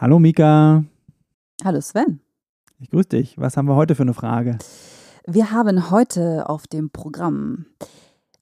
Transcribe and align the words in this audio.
Hallo 0.00 0.18
Mika. 0.18 0.82
Hallo 1.62 1.78
Sven. 1.82 2.20
Ich 2.78 2.88
grüße 2.88 3.10
dich. 3.10 3.36
Was 3.36 3.58
haben 3.58 3.68
wir 3.68 3.74
heute 3.76 3.94
für 3.94 4.00
eine 4.00 4.14
Frage? 4.14 4.56
Wir 5.26 5.50
haben 5.50 5.90
heute 5.90 6.48
auf 6.48 6.66
dem 6.66 6.88
Programm, 6.88 7.66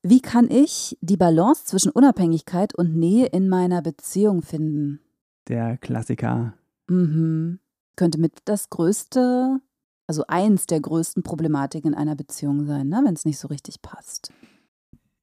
wie 0.05 0.21
kann 0.21 0.49
ich 0.49 0.97
die 1.01 1.17
Balance 1.17 1.65
zwischen 1.65 1.91
Unabhängigkeit 1.91 2.77
und 2.77 2.95
Nähe 2.95 3.27
in 3.27 3.49
meiner 3.49 3.83
Beziehung 3.83 4.43
finden? 4.43 5.01
Der 5.49 5.77
Klassiker. 5.79 6.55
Mhm. 6.87 7.59
Könnte 7.97 8.21
mit 8.21 8.35
das 8.45 8.71
größte, 8.71 9.59
also 10.07 10.23
eins 10.29 10.67
der 10.69 10.81
größten 10.81 11.25
Problematiken 11.25 11.93
in 11.95 11.99
einer 11.99 12.15
Beziehung 12.15 12.67
sein, 12.67 12.87
ne? 12.87 13.03
wenn 13.05 13.15
es 13.15 13.25
nicht 13.25 13.41
so 13.41 13.49
richtig 13.49 13.83
passt. 13.83 14.33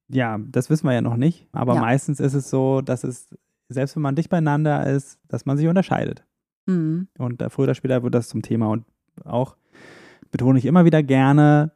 Ja, 0.10 0.38
das 0.38 0.70
wissen 0.70 0.86
wir 0.86 0.94
ja 0.94 1.02
noch 1.02 1.16
nicht. 1.16 1.48
Aber 1.54 1.76
Ja. 1.76 1.80
meistens 1.82 2.20
ist 2.20 2.34
es 2.34 2.50
so, 2.50 2.82
dass 2.82 3.06
es, 3.06 3.30
selbst 3.70 3.96
wenn 3.96 4.04
man 4.04 4.16
dicht 4.16 4.30
beieinander 4.30 4.86
ist, 4.88 5.20
dass 5.28 5.46
man 5.46 5.58
sich 5.58 5.68
unterscheidet. 5.68 6.24
Mhm. 6.66 7.08
Und 7.18 7.42
da 7.42 7.50
früher 7.50 7.64
oder 7.66 7.76
später 7.76 8.04
wird 8.04 8.14
das 8.16 8.28
zum 8.30 8.42
Thema. 8.42 8.70
Und 8.70 8.86
auch 9.24 9.56
betone 10.32 10.60
ich 10.60 10.66
immer 10.66 10.86
wieder 10.86 11.04
gerne, 11.04 11.72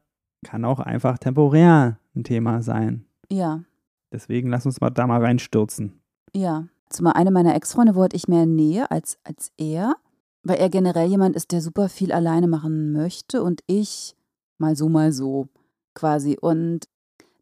kann 0.45 0.65
auch 0.65 0.79
einfach 0.79 1.17
temporär 1.17 1.99
ein 2.15 2.23
Thema 2.23 2.61
sein. 2.61 3.05
Ja, 3.31 3.63
Deswegen 4.11 4.49
lass 4.49 4.65
uns 4.65 4.81
mal 4.81 4.89
da 4.89 5.07
mal 5.07 5.21
reinstürzen. 5.21 6.01
ja. 6.33 6.67
Zumal 6.91 7.13
eine 7.13 7.29
meiner 7.29 7.53
Ex-Freunde 7.53 7.93
wollte 7.93 8.15
ich 8.15 8.27
mehr 8.27 8.47
Nähe 8.47 8.89
als, 8.89 9.19
als 9.23 9.51
er, 9.57 9.93
weil 10.41 10.57
er 10.57 10.71
generell 10.71 11.07
jemand 11.07 11.35
ist, 11.35 11.51
der 11.51 11.61
super 11.61 11.87
viel 11.87 12.11
alleine 12.11 12.47
machen 12.47 12.93
möchte 12.93 13.43
und 13.43 13.61
ich 13.67 14.15
mal 14.57 14.75
so, 14.75 14.89
mal 14.89 15.11
so 15.11 15.49
quasi. 15.93 16.35
Und 16.41 16.89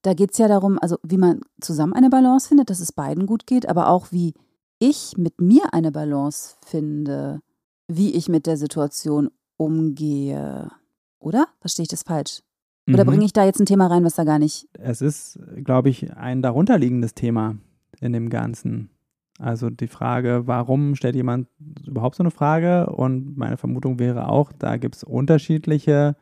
da 0.08 0.14
geht 0.14 0.32
es 0.32 0.38
ja 0.38 0.48
darum, 0.48 0.80
also 0.82 0.98
wie 1.04 1.18
man 1.18 1.42
zusammen 1.60 1.94
eine 1.94 2.10
Balance 2.10 2.48
findet, 2.48 2.70
dass 2.70 2.80
es 2.80 2.94
beiden 2.94 3.26
gut 3.26 3.46
geht, 3.46 3.68
aber 3.68 3.90
auch 3.90 4.12
wie 4.12 4.34
ich 4.80 5.16
mit 5.18 5.42
mir 5.42 5.74
eine 5.74 5.92
Balance 5.92 6.56
finde, 6.66 7.42
wie 7.88 8.14
ich 8.14 8.30
mit 8.30 8.46
der 8.46 8.56
Situation 8.58 9.30
umgehe. 9.58 10.70
Oder? 11.20 11.48
Verstehe 11.60 11.84
ich 11.84 11.90
das 11.90 12.04
falsch? 12.04 12.42
Oder 12.88 13.04
Mhm. 13.04 13.10
bringe 13.10 13.26
ich 13.26 13.34
da 13.34 13.44
jetzt 13.44 13.60
ein 13.60 13.66
Thema 13.66 13.88
rein, 13.88 14.06
was 14.06 14.16
da 14.16 14.24
gar 14.24 14.40
nicht. 14.40 14.70
Es 14.74 15.02
ist, 15.02 15.40
glaube 15.64 15.90
ich, 15.90 16.16
ein 16.16 16.42
darunterliegendes 16.42 17.14
Thema 17.16 17.58
in 18.00 18.14
dem 18.14 18.30
Ganzen. 18.30 18.90
Also 19.40 19.70
die 19.70 19.88
Frage, 19.88 20.44
warum 20.46 20.96
stellt 20.96 21.16
jemand 21.16 21.48
überhaupt 21.86 22.16
so 22.16 22.24
eine 22.24 22.32
Frage? 22.32 22.90
Und 22.90 23.38
meine 23.38 23.58
Vermutung 23.58 24.00
wäre 24.00 24.30
auch, 24.30 24.52
da 24.54 24.78
gibt 24.78 24.96
es 24.96 25.04
unterschiedliche 25.04 26.16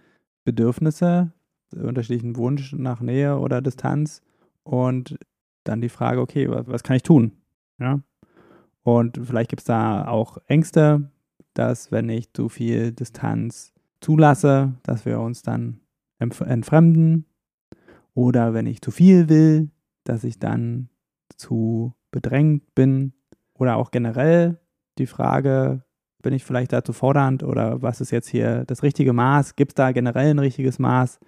Bedürfnisse, 0.43 1.31
unterschiedlichen 1.73 2.35
Wunsch 2.35 2.73
nach 2.73 3.01
Nähe 3.01 3.37
oder 3.37 3.61
Distanz. 3.61 4.21
Und 4.63 5.17
dann 5.63 5.81
die 5.81 5.89
Frage, 5.89 6.21
okay, 6.21 6.49
was, 6.49 6.67
was 6.67 6.83
kann 6.83 6.95
ich 6.95 7.03
tun? 7.03 7.33
Ja. 7.79 8.01
Und 8.83 9.19
vielleicht 9.23 9.49
gibt 9.49 9.61
es 9.61 9.65
da 9.65 10.07
auch 10.07 10.37
Ängste, 10.47 11.11
dass 11.53 11.91
wenn 11.91 12.09
ich 12.09 12.31
zu 12.33 12.49
viel 12.49 12.91
Distanz 12.91 13.73
zulasse, 14.01 14.75
dass 14.83 15.05
wir 15.05 15.19
uns 15.19 15.41
dann 15.41 15.79
entf- 16.19 16.45
entfremden 16.45 17.25
oder 18.13 18.53
wenn 18.53 18.67
ich 18.67 18.81
zu 18.81 18.91
viel 18.91 19.29
will, 19.29 19.71
dass 20.03 20.23
ich 20.23 20.37
dann 20.37 20.89
zu 21.37 21.93
bedrängt 22.11 22.75
bin. 22.75 23.13
Oder 23.53 23.77
auch 23.77 23.91
generell 23.91 24.59
die 24.97 25.07
Frage, 25.07 25.83
bin 26.21 26.33
ich 26.33 26.43
vielleicht 26.43 26.73
da 26.73 26.83
zu 26.83 26.93
fordernd 26.93 27.43
oder 27.43 27.81
was 27.81 28.01
ist 28.01 28.11
jetzt 28.11 28.27
hier 28.27 28.65
das 28.65 28.83
richtige 28.83 29.13
Maß? 29.13 29.55
Gibt 29.55 29.71
es 29.71 29.75
da 29.75 29.91
generell 29.91 30.31
ein 30.31 30.39
richtiges 30.39 30.79
Maß? 30.79 31.19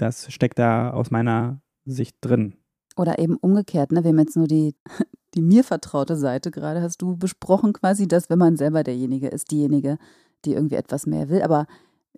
Das 0.00 0.32
steckt 0.32 0.58
da 0.58 0.92
aus 0.92 1.10
meiner 1.10 1.60
Sicht 1.84 2.16
drin. 2.22 2.54
Oder 2.96 3.18
eben 3.18 3.36
umgekehrt, 3.36 3.92
ne? 3.92 4.02
Wir 4.02 4.10
haben 4.10 4.18
jetzt 4.18 4.36
nur 4.36 4.46
die, 4.46 4.74
die 5.34 5.42
mir 5.42 5.62
vertraute 5.62 6.16
Seite 6.16 6.50
gerade, 6.50 6.80
hast 6.80 7.02
du 7.02 7.18
besprochen 7.18 7.74
quasi, 7.74 8.08
dass 8.08 8.30
wenn 8.30 8.38
man 8.38 8.56
selber 8.56 8.82
derjenige 8.82 9.28
ist, 9.28 9.50
diejenige, 9.50 9.98
die 10.46 10.54
irgendwie 10.54 10.76
etwas 10.76 11.04
mehr 11.04 11.28
will, 11.28 11.42
aber 11.42 11.66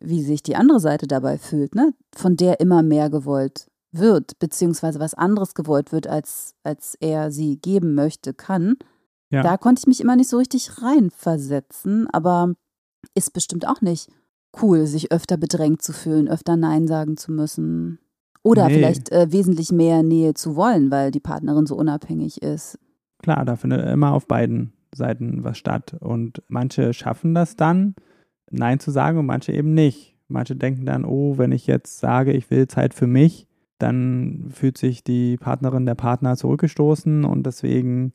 wie 0.01 0.23
sich 0.23 0.45
die 0.45 0.55
andere 0.55 0.79
Seite 0.79 1.09
dabei 1.09 1.39
fühlt, 1.39 1.75
ne? 1.75 1.93
Von 2.15 2.37
der 2.37 2.61
immer 2.61 2.83
mehr 2.83 3.11
gewollt 3.11 3.67
wird, 3.91 4.39
beziehungsweise 4.39 5.01
was 5.01 5.15
anderes 5.15 5.55
gewollt 5.55 5.91
wird, 5.91 6.07
als, 6.07 6.55
als 6.63 6.97
er 7.01 7.33
sie 7.33 7.57
geben 7.57 7.97
möchte, 7.97 8.33
kann. 8.33 8.77
Ja. 9.31 9.43
Da 9.43 9.57
konnte 9.57 9.81
ich 9.81 9.87
mich 9.89 10.01
immer 10.01 10.15
nicht 10.15 10.31
so 10.31 10.39
richtig 10.39 10.81
reinversetzen, 10.81 12.07
aber 12.13 12.55
ist 13.17 13.33
bestimmt 13.33 13.67
auch 13.67 13.81
nicht 13.81 14.09
cool, 14.61 14.87
sich 14.87 15.13
öfter 15.13 15.37
bedrängt 15.37 15.83
zu 15.83 15.93
fühlen, 15.93 16.29
öfter 16.29 16.57
Nein 16.57 16.87
sagen 16.87 17.17
zu 17.17 17.33
müssen. 17.33 17.99
Oder 18.43 18.69
Nee. 18.69 18.75
vielleicht 18.75 19.13
äh, 19.13 19.31
wesentlich 19.31 19.71
mehr 19.71 20.03
Nähe 20.03 20.35
zu 20.35 20.57
wollen, 20.57 20.91
weil 20.91 21.11
die 21.11 21.21
Partnerin 21.21 21.67
so 21.67 21.77
unabhängig 21.77 22.43
ist. 22.43 22.79
Klar, 23.23 23.45
da 23.45 23.57
findet 23.57 23.87
immer 23.87 24.13
auf 24.13 24.27
beiden 24.27 24.73
Seiten 24.95 25.45
was 25.45 25.59
statt. 25.59 25.97
Und 26.01 26.43
manche 26.49 26.93
schaffen 26.93 27.35
das 27.35 27.57
dann, 27.57 27.95
Nein 28.51 28.81
zu 28.81 28.91
sagen 28.91 29.19
und 29.19 29.27
manche 29.27 29.53
eben 29.53 29.75
nicht. 29.75 30.17
Manche 30.29 30.57
denken 30.57 30.85
dann, 30.87 31.05
oh, 31.05 31.39
wenn 31.39 31.53
ich 31.53 31.67
jetzt 31.67 32.01
sage, 32.01 32.33
ich 32.33 32.51
will 32.51 32.67
Zeit 32.67 32.95
für 32.95 33.07
mich, 33.07 33.47
dann 33.79 34.47
fühlt 34.51 34.77
sich 34.77 35.03
die 35.05 35.37
Partnerin, 35.37 35.87
der 35.87 35.95
Partner 35.95 36.37
zurückgestoßen 36.37 37.25
und 37.25 37.45
deswegen 37.47 38.13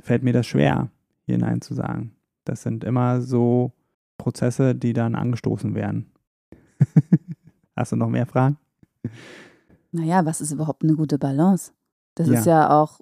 fällt 0.00 0.22
mir 0.22 0.32
das 0.32 0.46
schwer, 0.46 0.90
hier 1.24 1.38
Nein 1.38 1.60
zu 1.60 1.74
sagen. 1.74 2.12
Das 2.44 2.62
sind 2.62 2.84
immer 2.84 3.20
so 3.20 3.72
Prozesse, 4.18 4.74
die 4.74 4.92
dann 4.92 5.14
angestoßen 5.14 5.74
werden. 5.74 6.10
Hast 7.76 7.92
du 7.92 7.96
noch 7.96 8.08
mehr 8.08 8.26
Fragen? 8.26 8.58
Naja, 9.92 10.24
was 10.26 10.40
ist 10.40 10.52
überhaupt 10.52 10.82
eine 10.84 10.94
gute 10.94 11.18
Balance? 11.18 11.72
Das 12.14 12.28
Ja. 12.28 12.38
ist 12.38 12.46
ja 12.46 12.70
auch 12.70 13.00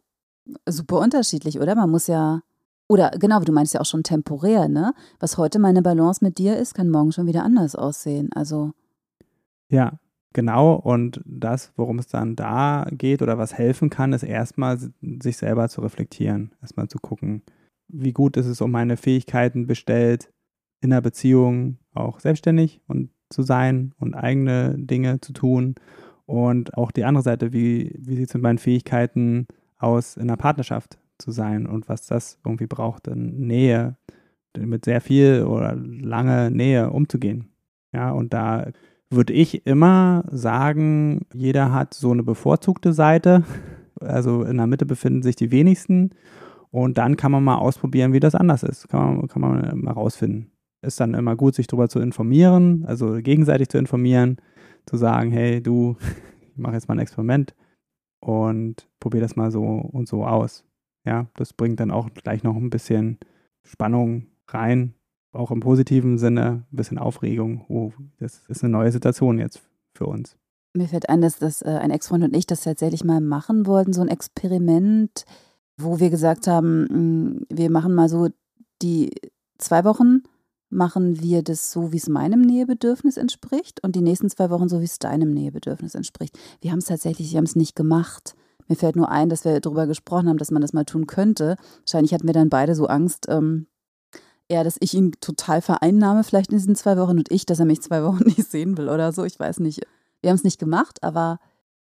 super 0.69 1.01
unterschiedlich, 1.01 1.59
oder? 1.59 1.75
Man 1.75 1.91
muss 1.91 2.07
ja, 2.07 2.43
oder 2.89 3.11
genau, 3.19 3.41
du 3.41 3.53
meinst 3.53 3.75
ja 3.75 3.81
auch 3.81 3.87
schon 3.87 4.05
temporär, 4.05 4.69
ne? 4.69 4.95
Was 5.19 5.39
heute 5.39 5.59
meine 5.59 5.83
Balance 5.83 6.25
mit 6.25 6.39
dir 6.39 6.57
ist, 6.57 6.75
kann 6.75 6.91
morgen 6.91 7.11
schon 7.13 7.27
wieder 7.27 7.43
anders 7.43 7.75
aussehen. 7.75 8.31
Also, 8.35 8.73
Ja, 9.69 9.99
genau. 10.33 10.75
Und 10.75 11.21
das, 11.25 11.73
worum 11.77 11.99
es 11.99 12.07
dann 12.07 12.37
da 12.37 12.87
geht 12.93 13.23
oder 13.23 13.39
was 13.39 13.55
helfen 13.55 13.91
kann, 13.91 14.13
ist 14.13 14.23
erstmal 14.23 14.79
sich 14.79 15.37
selber 15.39 15.69
zu 15.69 15.81
reflektieren. 15.81 16.55
Erstmal 16.63 16.87
zu 16.87 16.99
gucken, 16.99 17.43
wie 17.89 18.13
gut 18.13 18.37
ist 18.37 18.47
es 18.47 18.61
um 18.61 18.71
meine 18.71 18.97
Fähigkeiten 18.97 19.67
bestellt, 19.67 20.31
in 20.81 20.91
der 20.91 21.01
Beziehung 21.01 21.79
auch 21.95 22.21
selbstständig 22.21 22.81
und 22.87 23.11
zu 23.31 23.43
sein 23.43 23.93
und 23.99 24.15
eigene 24.15 24.75
Dinge 24.79 25.21
zu 25.21 25.33
tun. 25.33 25.75
Und 26.27 26.77
auch 26.77 26.91
die 26.91 27.05
andere 27.05 27.23
Seite, 27.23 27.53
wie, 27.53 27.95
wie 27.99 28.17
sieht 28.17 28.29
es 28.29 28.35
mit 28.35 28.43
meinen 28.43 28.59
Fähigkeiten 28.59 29.47
aus, 29.79 30.17
in 30.17 30.29
der 30.29 30.37
Partnerschaft 30.37 30.99
zu 31.19 31.31
sein 31.31 31.67
und 31.67 31.89
was 31.89 32.07
das 32.07 32.39
irgendwie 32.45 32.67
braucht, 32.67 33.09
in 33.09 33.47
Nähe, 33.47 33.97
mit 34.59 34.85
sehr 34.85 35.01
viel 35.01 35.45
oder 35.45 35.77
lange 35.77 36.51
Nähe 36.51 36.91
umzugehen. 36.91 37.51
Ja, 37.93 38.11
und 38.11 38.33
da 38.33 38.67
würde 39.11 39.33
ich 39.33 39.67
immer 39.67 40.25
sagen, 40.31 41.27
jeder 41.33 41.73
hat 41.73 41.95
so 41.95 42.11
eine 42.11 42.23
bevorzugte 42.23 42.93
Seite. 42.93 43.45
Also 44.01 44.43
in 44.43 44.57
der 44.57 44.67
Mitte 44.67 44.87
befinden 44.87 45.23
sich 45.23 45.37
die 45.37 45.51
wenigsten. 45.51 46.11
Und 46.71 46.99
dann 46.99 47.17
kann 47.17 47.33
man 47.33 47.45
mal 47.45 47.57
ausprobieren, 47.57 48.13
wie 48.13 48.21
das 48.21 48.35
anders 48.35 48.63
ist. 48.63 48.89
Kann 48.89 49.17
man, 49.17 49.29
kann 49.29 49.41
man 49.41 49.79
mal 49.79 49.93
rausfinden. 49.93 50.51
Ist 50.87 51.01
dann 51.01 51.15
immer 51.15 51.35
gut, 51.37 51.55
sich 51.55 51.67
darüber 51.67 51.89
zu 51.89 51.99
informieren, 51.99 52.85
also 52.87 53.15
gegenseitig 53.21 53.69
zu 53.69 53.79
informieren, 53.79 54.37
zu 54.87 54.97
sagen, 54.97 55.31
hey, 55.33 55.61
du, 55.63 55.97
ich 56.53 56.57
mache 56.57 56.75
jetzt 56.75 56.89
mal 56.89 56.95
ein 56.95 57.01
Experiment 57.01 57.55
und 58.21 58.89
probiere 59.01 59.23
das 59.23 59.37
mal 59.37 59.51
so 59.51 59.63
und 59.63 60.09
so 60.09 60.25
aus. 60.25 60.65
Ja, 61.05 61.27
das 61.35 61.53
bringt 61.53 61.81
dann 61.81 61.91
auch 61.91 62.09
gleich 62.15 62.43
noch 62.43 62.57
ein 62.57 62.71
bisschen 62.71 63.19
Spannung 63.65 64.27
rein, 64.49 64.95
auch 65.33 65.51
im 65.51 65.61
positiven 65.61 66.19
Sinne, 66.19 66.65
ein 66.73 66.77
bisschen 66.77 66.99
Aufregung. 66.99 67.65
Oh, 67.69 67.93
das 68.19 68.43
ist 68.49 68.63
eine 68.63 68.73
neue 68.73 68.93
Situation 68.93 69.39
jetzt 69.39 69.61
für 69.97 70.07
uns. 70.07 70.37
mir 70.75 70.89
fällt 70.89 71.09
ein, 71.09 71.21
dass 71.21 71.39
das 71.39 71.63
äh, 71.63 71.69
ein 71.81 71.91
Ex-Freund 71.91 72.25
und 72.25 72.37
ich 72.37 72.47
das 72.47 72.63
tatsächlich 72.63 73.03
mal 73.05 73.21
machen 73.21 73.67
wollten, 73.67 73.93
so 73.93 74.03
ein 74.03 74.09
Experiment, 74.09 75.25
wo 75.77 75.99
wir 76.01 76.11
gesagt 76.11 76.47
haben, 76.47 77.39
mh, 77.41 77.41
wir 77.51 77.71
machen 77.71 77.95
mal 77.95 78.09
so 78.09 78.29
die 78.83 79.11
zwei 79.59 79.85
Wochen 79.85 80.23
machen 80.69 81.21
wir 81.21 81.43
das 81.43 81.71
so, 81.71 81.93
wie 81.93 81.97
es 81.97 82.09
meinem 82.09 82.41
Nähebedürfnis 82.41 83.17
entspricht 83.17 83.83
und 83.83 83.95
die 83.95 84.01
nächsten 84.01 84.31
zwei 84.31 84.51
Wochen 84.51 84.69
so, 84.69 84.81
wie 84.81 84.85
es 84.85 84.99
deinem 84.99 85.31
Nähebedürfnis 85.31 85.95
entspricht. 85.95 86.39
Wir 86.61 86.73
haben 86.73 86.79
es 86.79 86.87
tatsächlich, 86.87 87.31
wir 87.31 87.39
haben 87.39 87.45
es 87.45 87.57
nicht 87.57 87.77
gemacht. 87.77 88.35
Mir 88.69 88.77
fällt 88.77 88.97
nur 88.97 89.11
ein, 89.11 89.29
dass 89.29 89.45
wir 89.45 89.61
darüber 89.61 89.87
gesprochen 89.87 90.29
haben, 90.29 90.39
dass 90.39 90.51
man 90.51 90.63
das 90.63 90.73
mal 90.73 90.85
tun 90.85 91.07
könnte. 91.07 91.57
Wahrscheinlich 91.81 92.13
hatten 92.13 92.27
wir 92.27 92.35
dann 92.35 92.51
beide 92.51 92.75
so 92.75 92.87
Angst, 92.87 93.27
ähm, 93.29 93.67
eher, 94.49 94.65
dass 94.65 94.77
ich 94.81 94.95
ihn 94.95 95.13
total 95.21 95.61
vereinnahme, 95.61 96.25
vielleicht 96.25 96.51
in 96.51 96.59
diesen 96.59 96.75
zwei 96.77 96.97
Wochen 96.97 97.19
und 97.19 97.31
ich, 97.31 97.47
dass 97.47 97.61
er 97.61 97.67
mich 97.67 97.83
zwei 97.83 98.03
Wochen 98.03 98.25
nicht 98.27 98.51
sehen 98.51 98.77
will 98.77 98.89
oder 98.89 99.13
so. 99.13 99.25
Ich 99.25 99.39
weiß 99.39 99.61
nicht. 99.61 99.81
Wir 100.21 100.31
haben 100.31 100.37
es 100.37 100.45
nicht 100.45 100.59
gemacht, 100.59 101.03
aber 101.03 101.39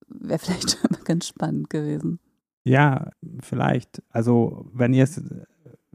wäre 0.08 0.40
vielleicht 0.40 0.78
ganz 1.06 1.28
spannend 1.28 1.70
gewesen. 1.70 2.20
Ja, 2.64 3.12
vielleicht. 3.42 4.02
Also, 4.10 4.66
wenn 4.74 4.94
ihr 4.94 5.04
es 5.04 5.22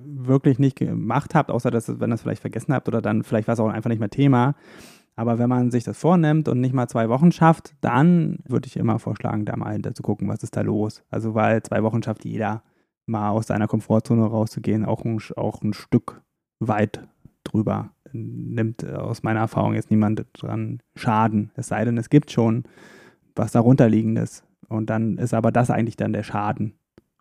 wirklich 0.04 0.58
nicht 0.58 0.76
gemacht 0.76 1.34
habt, 1.34 1.50
außer 1.50 1.70
dass, 1.70 2.00
wenn 2.00 2.10
ihr 2.10 2.14
es 2.14 2.22
vielleicht 2.22 2.42
vergessen 2.42 2.74
habt 2.74 2.88
oder 2.88 3.02
dann 3.02 3.22
vielleicht 3.22 3.48
war 3.48 3.54
es 3.54 3.60
auch 3.60 3.68
einfach 3.68 3.90
nicht 3.90 4.00
mehr 4.00 4.10
Thema. 4.10 4.54
Aber 5.16 5.38
wenn 5.38 5.48
man 5.48 5.70
sich 5.70 5.84
das 5.84 5.98
vornimmt 5.98 6.48
und 6.48 6.60
nicht 6.60 6.72
mal 6.72 6.88
zwei 6.88 7.08
Wochen 7.08 7.32
schafft, 7.32 7.74
dann 7.80 8.38
würde 8.48 8.66
ich 8.66 8.76
immer 8.76 8.98
vorschlagen, 8.98 9.44
da 9.44 9.56
mal 9.56 9.72
hinter 9.72 9.94
zu 9.94 10.02
gucken, 10.02 10.28
was 10.28 10.42
ist 10.42 10.56
da 10.56 10.62
los. 10.62 11.02
Also, 11.10 11.34
weil 11.34 11.62
zwei 11.62 11.82
Wochen 11.82 12.02
schafft 12.02 12.24
jeder, 12.24 12.62
mal 13.06 13.30
aus 13.30 13.48
seiner 13.48 13.66
Komfortzone 13.66 14.24
rauszugehen, 14.24 14.84
auch 14.84 15.04
ein, 15.04 15.18
auch 15.36 15.62
ein 15.62 15.74
Stück 15.74 16.22
weit 16.58 17.06
drüber. 17.44 17.90
Nimmt 18.12 18.84
aus 18.86 19.22
meiner 19.22 19.40
Erfahrung 19.40 19.74
jetzt 19.74 19.90
niemand 19.90 20.24
dran 20.32 20.80
Schaden. 20.94 21.50
Es 21.54 21.68
sei 21.68 21.84
denn, 21.84 21.98
es 21.98 22.08
gibt 22.08 22.30
schon 22.30 22.64
was 23.34 23.52
darunterliegendes. 23.52 24.44
Und 24.68 24.88
dann 24.88 25.18
ist 25.18 25.34
aber 25.34 25.52
das 25.52 25.70
eigentlich 25.70 25.96
dann 25.96 26.12
der 26.12 26.22
Schaden 26.22 26.74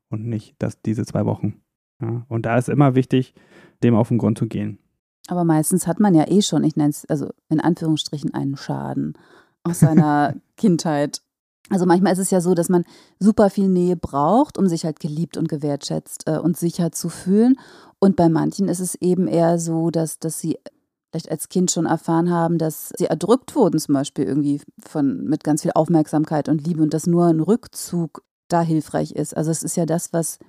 und 0.10 0.26
nicht 0.26 0.56
das, 0.60 0.82
diese 0.82 1.06
zwei 1.06 1.26
Wochen. 1.26 1.62
Ja, 2.02 2.26
und 2.30 2.46
da 2.46 2.58
ist 2.58 2.70
immer 2.70 2.96
wichtig, 2.96 3.34
dem 3.84 3.96
auf 3.96 4.10
den 4.10 4.18
Grund 4.18 4.38
zu 4.38 4.48
gehen. 4.48 4.80
Aber 5.28 5.44
meistens 5.44 5.86
hat 5.86 6.00
man 6.00 6.16
ja 6.16 6.28
eh 6.28 6.42
schon, 6.42 6.64
ich 6.64 6.76
nenne 6.76 6.90
es 6.90 7.06
also 7.06 7.30
in 7.50 7.60
Anführungsstrichen 7.60 8.34
einen 8.34 8.58
Schaden 8.58 9.14
aus 9.64 9.80
seiner 9.80 10.36
Kindheit. 10.58 11.22
Also 11.70 11.86
manchmal 11.86 12.14
ist 12.14 12.20
es 12.20 12.32
ja 12.32 12.42
so, 12.42 12.56
dass 12.56 12.70
man 12.70 12.84
super 13.20 13.50
viel 13.50 13.68
Nähe 13.68 13.96
braucht, 13.96 14.58
um 14.58 14.68
sich 14.68 14.86
halt 14.86 15.00
geliebt 15.00 15.38
und 15.38 15.48
gewertschätzt 15.48 16.24
äh, 16.28 16.40
und 16.40 16.58
sicher 16.58 16.92
zu 16.92 17.10
fühlen. 17.10 17.60
Und 18.00 18.16
bei 18.16 18.28
manchen 18.28 18.68
ist 18.68 18.80
es 18.80 18.96
eben 18.96 19.28
eher 19.28 19.60
so, 19.60 19.92
dass, 19.92 20.18
dass 20.18 20.40
sie 20.40 20.58
vielleicht 21.12 21.30
als 21.30 21.50
Kind 21.50 21.70
schon 21.72 21.86
erfahren 21.86 22.32
haben, 22.32 22.58
dass 22.58 22.92
sie 22.98 23.06
erdrückt 23.06 23.56
wurden, 23.56 23.80
zum 23.80 23.94
Beispiel 23.94 24.26
irgendwie 24.26 24.62
von, 24.80 25.24
mit 25.26 25.44
ganz 25.44 25.62
viel 25.62 25.72
Aufmerksamkeit 25.76 26.50
und 26.50 26.66
Liebe 26.66 26.82
und 26.82 26.94
dass 26.94 27.08
nur 27.08 27.26
ein 27.26 27.40
Rückzug 27.40 28.24
da 28.48 28.62
hilfreich 28.62 29.12
ist. 29.12 29.36
Also 29.36 29.52
es 29.52 29.64
ist 29.64 29.76
ja 29.76 29.86
das, 29.86 30.14
was, 30.14 30.40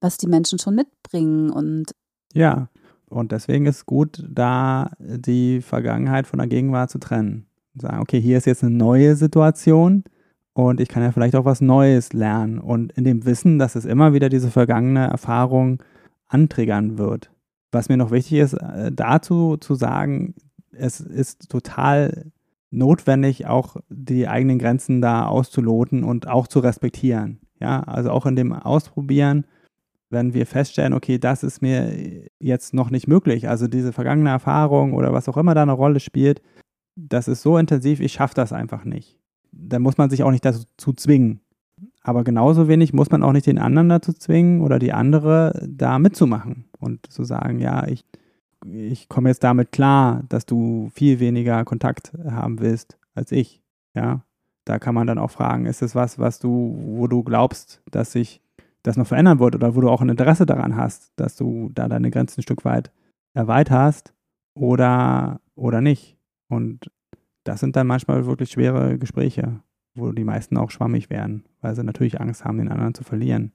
was 0.00 0.16
die 0.16 0.28
Menschen 0.28 0.58
schon 0.58 0.74
mitbringen 0.74 1.50
und 1.50 1.92
ja, 2.32 2.68
und 3.10 3.32
deswegen 3.32 3.66
ist 3.66 3.86
gut, 3.86 4.24
da 4.28 4.92
die 5.00 5.60
Vergangenheit 5.60 6.26
von 6.28 6.38
der 6.38 6.46
Gegenwart 6.46 6.90
zu 6.90 6.98
trennen. 6.98 7.46
Und 7.74 7.82
sagen, 7.82 7.98
okay, 8.00 8.20
hier 8.20 8.38
ist 8.38 8.46
jetzt 8.46 8.62
eine 8.62 8.74
neue 8.74 9.16
Situation 9.16 10.04
und 10.52 10.80
ich 10.80 10.88
kann 10.88 11.02
ja 11.02 11.12
vielleicht 11.12 11.34
auch 11.36 11.44
was 11.44 11.60
Neues 11.60 12.12
lernen. 12.12 12.58
Und 12.58 12.92
in 12.92 13.04
dem 13.04 13.24
Wissen, 13.24 13.58
dass 13.58 13.74
es 13.74 13.84
immer 13.84 14.12
wieder 14.12 14.28
diese 14.28 14.50
vergangene 14.50 15.06
Erfahrung 15.06 15.82
antriggern 16.28 16.98
wird. 16.98 17.30
Was 17.72 17.88
mir 17.88 17.96
noch 17.96 18.10
wichtig 18.10 18.38
ist, 18.38 18.54
äh, 18.54 18.92
dazu 18.92 19.56
zu 19.56 19.74
sagen, 19.74 20.34
es 20.72 21.00
ist 21.00 21.50
total 21.50 22.32
notwendig, 22.70 23.46
auch 23.46 23.76
die 23.88 24.28
eigenen 24.28 24.58
Grenzen 24.58 25.00
da 25.00 25.26
auszuloten 25.26 26.04
und 26.04 26.28
auch 26.28 26.46
zu 26.46 26.60
respektieren. 26.60 27.40
Ja, 27.60 27.82
also 27.82 28.10
auch 28.10 28.26
in 28.26 28.36
dem 28.36 28.52
Ausprobieren, 28.52 29.44
wenn 30.10 30.34
wir 30.34 30.44
feststellen, 30.44 30.92
okay, 30.92 31.18
das 31.18 31.42
ist 31.42 31.62
mir 31.62 32.26
jetzt 32.38 32.74
noch 32.74 32.90
nicht 32.90 33.08
möglich, 33.08 33.48
also 33.48 33.68
diese 33.68 33.92
vergangene 33.92 34.30
Erfahrung 34.30 34.92
oder 34.92 35.12
was 35.12 35.28
auch 35.28 35.36
immer 35.36 35.54
da 35.54 35.62
eine 35.62 35.72
Rolle 35.72 36.00
spielt, 36.00 36.42
das 36.96 37.28
ist 37.28 37.42
so 37.42 37.56
intensiv, 37.56 38.00
ich 38.00 38.12
schaffe 38.12 38.34
das 38.34 38.52
einfach 38.52 38.84
nicht. 38.84 39.18
Dann 39.52 39.82
muss 39.82 39.98
man 39.98 40.10
sich 40.10 40.22
auch 40.22 40.30
nicht 40.30 40.44
dazu 40.44 40.92
zwingen. 40.92 41.40
Aber 42.02 42.24
genauso 42.24 42.68
wenig 42.68 42.92
muss 42.92 43.10
man 43.10 43.22
auch 43.22 43.32
nicht 43.32 43.46
den 43.46 43.58
anderen 43.58 43.88
dazu 43.88 44.12
zwingen 44.12 44.60
oder 44.60 44.78
die 44.78 44.92
andere 44.92 45.66
da 45.66 45.98
mitzumachen 45.98 46.64
und 46.78 47.10
zu 47.10 47.24
sagen, 47.24 47.58
ja, 47.58 47.86
ich, 47.86 48.04
ich 48.64 49.08
komme 49.08 49.28
jetzt 49.28 49.44
damit 49.44 49.72
klar, 49.72 50.24
dass 50.28 50.44
du 50.44 50.90
viel 50.94 51.20
weniger 51.20 51.64
Kontakt 51.64 52.12
haben 52.28 52.60
willst 52.60 52.98
als 53.14 53.32
ich. 53.32 53.62
Ja, 53.94 54.24
da 54.64 54.78
kann 54.78 54.94
man 54.94 55.06
dann 55.06 55.18
auch 55.18 55.30
fragen, 55.30 55.66
ist 55.66 55.82
es 55.82 55.94
was, 55.94 56.18
was 56.18 56.38
du, 56.38 56.78
wo 56.78 57.06
du 57.06 57.22
glaubst, 57.22 57.82
dass 57.90 58.12
sich 58.12 58.42
das 58.82 58.96
noch 58.96 59.06
verändern 59.06 59.38
wird 59.38 59.54
oder 59.54 59.74
wo 59.74 59.80
du 59.80 59.88
auch 59.88 60.00
ein 60.00 60.08
Interesse 60.08 60.46
daran 60.46 60.76
hast, 60.76 61.12
dass 61.16 61.36
du 61.36 61.70
da 61.74 61.88
deine 61.88 62.10
Grenzen 62.10 62.40
ein 62.40 62.42
Stück 62.42 62.64
weit 62.64 62.92
erweiterst 63.34 64.14
oder, 64.54 65.40
oder 65.54 65.80
nicht. 65.80 66.16
Und 66.48 66.90
das 67.44 67.60
sind 67.60 67.76
dann 67.76 67.86
manchmal 67.86 68.26
wirklich 68.26 68.50
schwere 68.50 68.98
Gespräche 68.98 69.60
wo 69.94 70.12
die 70.12 70.24
meisten 70.24 70.56
auch 70.56 70.70
schwammig 70.70 71.10
werden, 71.10 71.44
weil 71.60 71.74
sie 71.74 71.84
natürlich 71.84 72.20
Angst 72.20 72.44
haben, 72.44 72.58
den 72.58 72.68
anderen 72.68 72.94
zu 72.94 73.04
verlieren. 73.04 73.52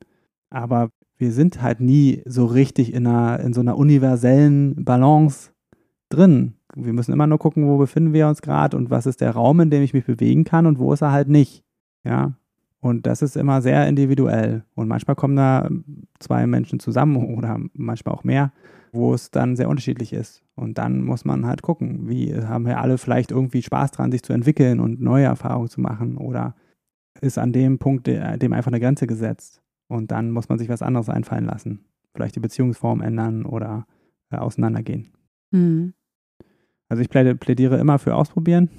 Aber 0.50 0.89
wir 1.18 1.31
sind 1.31 1.62
halt 1.62 1.80
nie 1.80 2.22
so 2.25 2.45
richtig 2.45 2.94
in, 2.94 3.07
einer, 3.07 3.39
in 3.39 3.54
so 3.54 3.62
einer 3.62 3.77
universellen 3.77 4.83
Balance 4.83 5.51
drin. 6.10 6.56
Wir 6.75 6.94
müssen 6.94 7.13
immer 7.13 7.27
nur 7.27 7.39
gucken, 7.39 7.68
wo 7.68 7.77
befinden 7.77 8.13
wir 8.13 8.27
uns 8.27 8.42
gerade 8.42 8.75
und 8.75 8.89
was 8.89 9.06
ist 9.06 9.22
der 9.22 9.31
Raum, 9.31 9.62
in 9.62 9.69
dem 9.69 9.81
ich 9.81 9.94
mich 9.94 10.06
bewegen 10.06 10.44
kann 10.44 10.66
und 10.66 10.77
wo 10.77 10.92
ist 10.92 11.01
er 11.01 11.12
halt 11.12 11.30
nicht. 11.30 11.63
Ja. 12.04 12.33
Und 12.85 13.07
das 13.07 13.23
ist 13.23 13.35
immer 13.35 13.63
sehr 13.63 13.87
individuell. 13.87 14.63
Und 14.75 14.87
manchmal 14.87 15.15
kommen 15.15 15.35
da 15.35 15.67
zwei 16.19 16.45
Menschen 16.45 16.79
zusammen 16.79 17.35
oder 17.35 17.59
manchmal 17.73 18.13
auch 18.13 18.23
mehr, 18.23 18.53
wo 18.91 19.15
es 19.15 19.31
dann 19.31 19.55
sehr 19.55 19.69
unterschiedlich 19.69 20.13
ist. 20.13 20.43
Und 20.53 20.77
dann 20.77 21.01
muss 21.01 21.25
man 21.25 21.47
halt 21.47 21.63
gucken, 21.63 22.07
wie 22.07 22.35
haben 22.35 22.67
wir 22.67 22.79
alle 22.79 22.99
vielleicht 22.99 23.31
irgendwie 23.31 23.63
Spaß 23.63 23.89
dran, 23.89 24.11
sich 24.11 24.21
zu 24.21 24.33
entwickeln 24.33 24.79
und 24.79 25.01
neue 25.01 25.25
Erfahrungen 25.25 25.67
zu 25.67 25.81
machen 25.81 26.17
oder 26.17 26.53
ist 27.21 27.39
an 27.39 27.53
dem 27.53 27.79
Punkt 27.79 28.05
dem 28.05 28.53
einfach 28.53 28.69
eine 28.71 28.79
Grenze 28.79 29.07
gesetzt. 29.07 29.63
Und 29.88 30.11
dann 30.11 30.29
muss 30.29 30.47
man 30.47 30.59
sich 30.59 30.69
was 30.69 30.83
anderes 30.83 31.09
einfallen 31.09 31.45
lassen. 31.45 31.85
Vielleicht 32.13 32.35
die 32.35 32.39
Beziehungsform 32.39 33.01
ändern 33.01 33.47
oder 33.47 33.88
äh, 34.29 34.38
auseinandergehen. 34.38 35.11
Mhm. 35.49 35.95
Also 36.88 37.01
ich 37.01 37.09
plädiere 37.09 37.79
immer 37.79 37.97
für 37.97 38.13
Ausprobieren. 38.13 38.69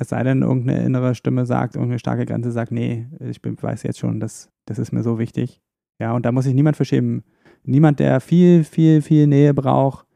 Es 0.00 0.08
sei 0.08 0.22
denn, 0.22 0.40
irgendeine 0.40 0.82
innere 0.82 1.14
Stimme 1.14 1.44
sagt, 1.44 1.74
irgendeine 1.74 1.98
starke 1.98 2.24
Grenze 2.24 2.52
sagt, 2.52 2.72
nee, 2.72 3.06
ich 3.20 3.42
bin, 3.42 3.62
weiß 3.62 3.82
jetzt 3.82 3.98
schon, 3.98 4.18
das, 4.18 4.50
das 4.64 4.78
ist 4.78 4.92
mir 4.92 5.02
so 5.02 5.18
wichtig. 5.18 5.60
Ja, 5.98 6.14
und 6.14 6.24
da 6.24 6.32
muss 6.32 6.44
sich 6.44 6.54
niemand 6.54 6.78
für. 6.78 7.22
Niemand, 7.64 8.00
der 8.00 8.22
viel, 8.22 8.64
viel, 8.64 9.02
viel 9.02 9.26
Nähe 9.26 9.52
braucht, 9.52 10.06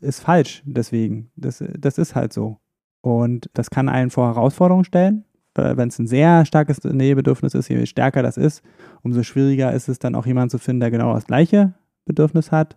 ist 0.00 0.20
falsch 0.20 0.62
deswegen. 0.66 1.30
Das, 1.36 1.64
das 1.78 1.96
ist 1.96 2.14
halt 2.14 2.34
so. 2.34 2.58
Und 3.00 3.48
das 3.54 3.70
kann 3.70 3.88
einen 3.88 4.10
vor 4.10 4.26
Herausforderungen 4.26 4.84
stellen. 4.84 5.24
Wenn 5.54 5.88
es 5.88 5.98
ein 5.98 6.06
sehr 6.06 6.44
starkes 6.44 6.84
Nähebedürfnis 6.84 7.54
ist, 7.54 7.68
je 7.68 7.86
stärker 7.86 8.22
das 8.22 8.36
ist, 8.36 8.62
umso 9.02 9.22
schwieriger 9.22 9.72
ist 9.72 9.88
es 9.88 9.98
dann 9.98 10.14
auch 10.14 10.26
jemanden 10.26 10.50
zu 10.50 10.58
finden, 10.58 10.80
der 10.80 10.90
genau 10.90 11.14
das 11.14 11.24
gleiche 11.24 11.72
Bedürfnis 12.04 12.52
hat. 12.52 12.76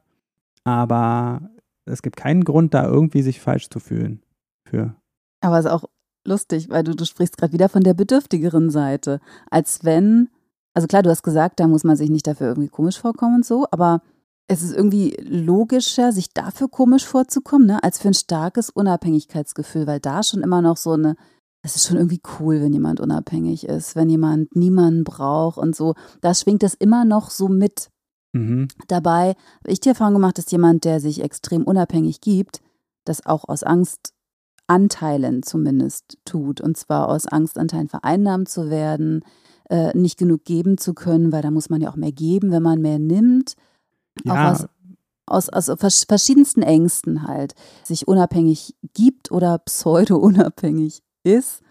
Aber 0.63 1.49
es 1.83 2.01
gibt 2.01 2.15
keinen 2.15 2.45
Grund, 2.45 2.73
da 2.73 2.85
irgendwie 2.85 3.21
sich 3.21 3.41
falsch 3.41 3.67
zu 3.67 3.81
fühlen. 3.81 4.23
Für. 4.63 4.95
Aber 5.41 5.59
es 5.59 5.65
ist 5.65 5.71
auch 5.71 5.83
lustig, 6.25 6.69
weil 6.69 6.83
du, 6.83 6.95
du 6.95 7.05
sprichst 7.05 7.37
gerade 7.37 7.53
wieder 7.53 7.69
von 7.69 7.83
der 7.83 7.93
bedürftigeren 7.93 8.69
Seite. 8.69 9.19
Als 9.49 9.83
wenn, 9.83 10.29
also 10.73 10.87
klar, 10.87 11.03
du 11.03 11.09
hast 11.09 11.23
gesagt, 11.23 11.59
da 11.59 11.67
muss 11.67 11.83
man 11.83 11.95
sich 11.95 12.09
nicht 12.09 12.27
dafür 12.27 12.47
irgendwie 12.47 12.69
komisch 12.69 12.99
vorkommen 12.99 13.37
und 13.37 13.45
so, 13.45 13.65
aber 13.71 14.01
es 14.47 14.63
ist 14.63 14.75
irgendwie 14.75 15.15
logischer, 15.21 16.11
sich 16.11 16.33
dafür 16.33 16.69
komisch 16.69 17.05
vorzukommen, 17.05 17.67
ne, 17.67 17.83
als 17.83 17.99
für 17.99 18.07
ein 18.07 18.15
starkes 18.15 18.71
Unabhängigkeitsgefühl, 18.71 19.85
weil 19.85 19.99
da 19.99 20.23
schon 20.23 20.41
immer 20.41 20.63
noch 20.63 20.77
so 20.77 20.93
eine, 20.93 21.15
es 21.61 21.75
ist 21.75 21.85
schon 21.85 21.97
irgendwie 21.97 22.21
cool, 22.39 22.59
wenn 22.59 22.73
jemand 22.73 22.99
unabhängig 22.99 23.65
ist, 23.65 23.95
wenn 23.95 24.09
jemand 24.09 24.55
niemanden 24.55 25.03
braucht 25.03 25.59
und 25.59 25.75
so. 25.75 25.93
Da 26.21 26.33
schwingt 26.33 26.63
das 26.63 26.73
immer 26.73 27.05
noch 27.05 27.29
so 27.29 27.47
mit. 27.47 27.89
Mhm. 28.33 28.69
Dabei 28.87 29.35
habe 29.59 29.71
ich 29.71 29.81
die 29.81 29.89
Erfahrung 29.89 30.15
gemacht, 30.15 30.39
dass 30.39 30.49
jemand, 30.49 30.83
der 30.83 30.99
sich 30.99 31.21
extrem 31.21 31.63
unabhängig 31.63 32.19
gibt, 32.19 32.61
das 33.05 33.25
auch 33.25 33.47
aus 33.47 33.63
Angstanteilen 34.69 35.43
zumindest 35.43 36.17
tut. 36.25 36.61
Und 36.61 36.77
zwar 36.77 37.09
aus 37.09 37.27
Angstanteilen 37.27 37.89
vereinnahmt 37.89 38.49
zu 38.49 38.69
werden, 38.69 39.23
äh, 39.69 39.97
nicht 39.97 40.17
genug 40.17 40.45
geben 40.45 40.77
zu 40.77 40.93
können, 40.93 41.31
weil 41.31 41.41
da 41.41 41.51
muss 41.51 41.69
man 41.69 41.81
ja 41.81 41.89
auch 41.89 41.95
mehr 41.95 42.11
geben, 42.11 42.51
wenn 42.51 42.63
man 42.63 42.81
mehr 42.81 42.99
nimmt. 42.99 43.55
Ja. 44.23 44.53
Auch 44.53 44.65
aus, 45.25 45.49
aus, 45.49 45.69
aus 45.69 46.05
verschiedensten 46.07 46.61
Ängsten 46.61 47.27
halt, 47.27 47.53
sich 47.83 48.07
unabhängig 48.07 48.75
gibt 48.93 49.31
oder 49.31 49.57
pseudo-unabhängig 49.59 51.01
ist. 51.23 51.61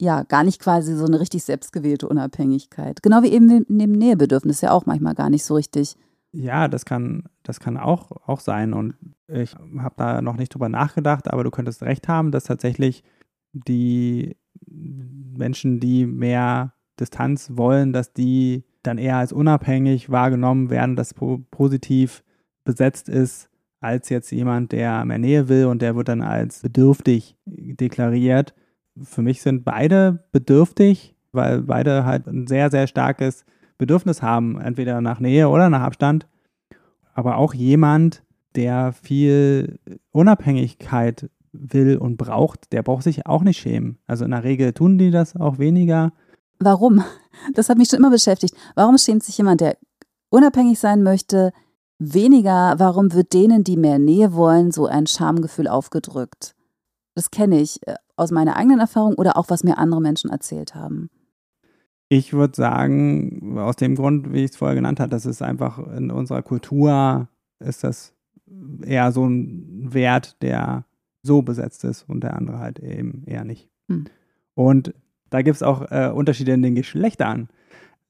Ja, 0.00 0.24
gar 0.24 0.42
nicht 0.42 0.60
quasi 0.60 0.96
so 0.96 1.04
eine 1.04 1.20
richtig 1.20 1.44
selbstgewählte 1.44 2.08
Unabhängigkeit. 2.08 3.02
Genau 3.02 3.22
wie 3.22 3.32
eben 3.32 3.64
neben 3.68 3.92
Nähebedürfnis 3.92 4.60
ja 4.60 4.72
auch 4.72 4.84
manchmal 4.84 5.14
gar 5.14 5.30
nicht 5.30 5.44
so 5.44 5.54
richtig. 5.54 5.96
Ja, 6.32 6.66
das 6.68 6.84
kann, 6.86 7.24
das 7.42 7.60
kann 7.60 7.76
auch, 7.76 8.10
auch 8.26 8.40
sein. 8.40 8.72
Und 8.72 8.94
ich 9.28 9.54
habe 9.54 9.94
da 9.96 10.22
noch 10.22 10.36
nicht 10.36 10.54
drüber 10.54 10.68
nachgedacht, 10.68 11.30
aber 11.30 11.44
du 11.44 11.50
könntest 11.50 11.82
recht 11.82 12.08
haben, 12.08 12.32
dass 12.32 12.44
tatsächlich 12.44 13.04
die 13.52 14.36
Menschen, 14.66 15.78
die 15.78 16.06
mehr 16.06 16.72
Distanz 16.98 17.52
wollen, 17.54 17.92
dass 17.92 18.12
die 18.12 18.64
dann 18.82 18.98
eher 18.98 19.16
als 19.16 19.32
unabhängig 19.32 20.10
wahrgenommen 20.10 20.70
werden, 20.70 20.96
das 20.96 21.14
positiv 21.14 22.24
besetzt 22.64 23.08
ist, 23.08 23.48
als 23.80 24.08
jetzt 24.08 24.30
jemand, 24.30 24.72
der 24.72 25.04
mehr 25.04 25.18
Nähe 25.18 25.48
will 25.48 25.66
und 25.66 25.82
der 25.82 25.96
wird 25.96 26.08
dann 26.08 26.22
als 26.22 26.62
bedürftig 26.62 27.36
deklariert. 27.44 28.54
Für 29.02 29.22
mich 29.22 29.42
sind 29.42 29.64
beide 29.64 30.24
bedürftig, 30.32 31.14
weil 31.32 31.62
beide 31.62 32.04
halt 32.04 32.26
ein 32.26 32.46
sehr, 32.46 32.70
sehr 32.70 32.86
starkes 32.86 33.44
Bedürfnis 33.82 34.22
haben, 34.22 34.60
entweder 34.60 35.00
nach 35.00 35.18
Nähe 35.18 35.48
oder 35.48 35.68
nach 35.68 35.82
Abstand. 35.82 36.28
Aber 37.14 37.36
auch 37.36 37.52
jemand, 37.52 38.22
der 38.54 38.92
viel 38.92 39.80
Unabhängigkeit 40.12 41.28
will 41.52 41.98
und 41.98 42.16
braucht, 42.16 42.72
der 42.72 42.84
braucht 42.84 43.02
sich 43.02 43.26
auch 43.26 43.42
nicht 43.42 43.58
schämen. 43.58 43.98
Also 44.06 44.24
in 44.24 44.30
der 44.30 44.44
Regel 44.44 44.72
tun 44.72 44.98
die 44.98 45.10
das 45.10 45.34
auch 45.36 45.58
weniger. 45.58 46.12
Warum? 46.60 47.02
Das 47.54 47.68
hat 47.68 47.78
mich 47.78 47.88
schon 47.88 47.98
immer 47.98 48.10
beschäftigt. 48.10 48.54
Warum 48.76 48.98
schämt 48.98 49.24
sich 49.24 49.36
jemand, 49.36 49.60
der 49.60 49.76
unabhängig 50.30 50.78
sein 50.78 51.02
möchte, 51.02 51.52
weniger? 51.98 52.74
Warum 52.78 53.12
wird 53.12 53.32
denen, 53.32 53.64
die 53.64 53.76
mehr 53.76 53.98
Nähe 53.98 54.34
wollen, 54.34 54.70
so 54.70 54.86
ein 54.86 55.06
Schamgefühl 55.06 55.66
aufgedrückt? 55.66 56.54
Das 57.14 57.30
kenne 57.30 57.60
ich 57.60 57.86
äh, 57.86 57.96
aus 58.16 58.30
meiner 58.30 58.56
eigenen 58.56 58.80
Erfahrung 58.80 59.14
oder 59.14 59.36
auch, 59.36 59.46
was 59.48 59.64
mir 59.64 59.78
andere 59.78 60.00
Menschen 60.00 60.30
erzählt 60.30 60.74
haben. 60.74 61.10
Ich 62.14 62.34
würde 62.34 62.54
sagen, 62.54 63.58
aus 63.58 63.76
dem 63.76 63.94
Grund, 63.94 64.34
wie 64.34 64.44
ich 64.44 64.50
es 64.50 64.56
vorher 64.58 64.74
genannt 64.74 65.00
habe, 65.00 65.08
das 65.08 65.24
ist 65.24 65.40
einfach 65.40 65.78
in 65.96 66.10
unserer 66.10 66.42
Kultur, 66.42 67.26
ist 67.58 67.84
das 67.84 68.12
eher 68.84 69.12
so 69.12 69.24
ein 69.24 69.94
Wert, 69.94 70.36
der 70.42 70.84
so 71.22 71.40
besetzt 71.40 71.84
ist 71.84 72.06
und 72.06 72.22
der 72.22 72.36
andere 72.36 72.58
halt 72.58 72.80
eben 72.80 73.22
eher 73.24 73.44
nicht. 73.44 73.70
Hm. 73.88 74.04
Und 74.52 74.92
da 75.30 75.40
gibt 75.40 75.56
es 75.56 75.62
auch 75.62 75.90
äh, 75.90 76.10
Unterschiede 76.14 76.52
in 76.52 76.60
den 76.60 76.74
Geschlechtern. 76.74 77.48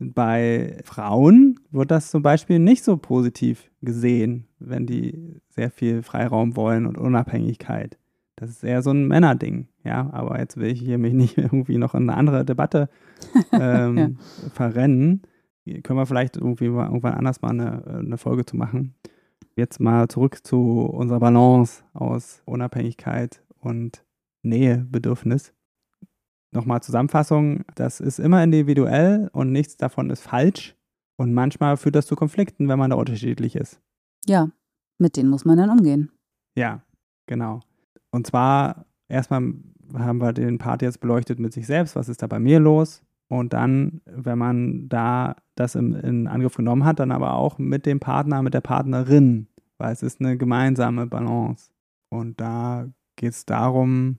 Bei 0.01 0.81
Frauen 0.83 1.61
wird 1.71 1.93
das 1.93 2.11
zum 2.11 2.25
Beispiel 2.25 2.59
nicht 2.59 2.83
so 2.83 2.97
positiv 2.97 3.71
gesehen, 3.83 4.49
wenn 4.59 4.85
die 4.85 5.41
sehr 5.49 5.71
viel 5.71 6.03
Freiraum 6.03 6.57
wollen 6.57 6.87
und 6.87 6.99
Unabhängigkeit. 6.99 7.99
Das 8.35 8.51
ist 8.51 8.65
eher 8.65 8.83
so 8.83 8.91
ein 8.91 9.07
Männerding, 9.07 9.69
ja. 9.85 10.11
Aber 10.13 10.39
jetzt 10.39 10.57
will 10.57 10.71
ich 10.71 10.81
hier 10.81 10.99
mich 10.99 11.13
nicht 11.15 11.39
irgendwie 11.39 11.79
noch 11.79 11.95
in 11.95 12.09
eine 12.09 12.17
andere 12.17 12.45
Debatte 12.45 12.89
ähm, 13.53 13.99
ja. 13.99 14.09
verrennen. 14.53 15.23
Können 15.83 15.99
wir 15.99 16.07
vielleicht 16.07 16.37
irgendwie 16.37 16.69
mal, 16.69 16.87
irgendwann 16.87 17.15
anders 17.15 17.41
mal 17.41 17.51
eine, 17.51 17.87
eine 17.87 18.19
Folge 18.19 18.45
zu 18.45 18.57
machen. 18.57 18.95
Jetzt 19.55 19.81
mal 19.81 20.09
zurück 20.09 20.45
zu 20.45 20.81
unserer 20.81 21.21
Balance 21.21 21.85
aus 21.93 22.43
Unabhängigkeit 22.47 23.43
und 23.61 24.05
Nähebedürfnis. 24.43 25.53
Nochmal 26.51 26.83
Zusammenfassung, 26.83 27.65
das 27.75 28.01
ist 28.01 28.19
immer 28.19 28.43
individuell 28.43 29.31
und 29.33 29.53
nichts 29.53 29.77
davon 29.77 30.11
ist 30.11 30.23
falsch. 30.23 30.77
Und 31.17 31.33
manchmal 31.33 31.77
führt 31.77 31.95
das 31.95 32.07
zu 32.07 32.17
Konflikten, 32.17 32.69
wenn 32.69 32.79
man 32.79 32.91
da 32.91 32.97
unterschiedlich 32.97 33.55
ist. 33.55 33.81
Ja, 34.27 34.51
mit 34.99 35.17
denen 35.17 35.31
muss 35.31 35.45
man 35.45 35.59
dann 35.59 35.71
umgehen. 35.71 36.11
Ja, 36.57 36.83
genau. 37.27 37.61
Und 38.11 38.27
zwar 38.27 38.87
erstmal 39.13 39.55
haben 39.95 40.19
wir 40.19 40.33
den 40.33 40.59
Part 40.59 40.83
jetzt 40.83 41.01
beleuchtet 41.01 41.39
mit 41.39 41.53
sich 41.53 41.67
selbst, 41.67 41.95
was 41.95 42.09
ist 42.09 42.23
da 42.23 42.27
bei 42.27 42.39
mir 42.39 42.59
los? 42.59 43.03
Und 43.29 43.53
dann, 43.53 44.01
wenn 44.07 44.39
man 44.39 44.89
da 44.89 45.37
das 45.55 45.75
in, 45.75 45.95
in 45.95 46.27
Angriff 46.27 46.57
genommen 46.57 46.85
hat, 46.85 46.99
dann 46.99 47.13
aber 47.13 47.35
auch 47.35 47.59
mit 47.59 47.87
dem 47.87 48.01
Partner, 48.01 48.43
mit 48.43 48.55
der 48.55 48.61
Partnerin, 48.61 49.49
weil 49.79 49.93
es 49.93 50.03
ist 50.03 50.21
eine 50.21 50.37
gemeinsame 50.37 51.07
Balance. 51.07 51.71
Und 52.11 52.41
da 52.41 52.89
geht 53.17 53.33
es 53.33 53.47
darum, 53.47 54.19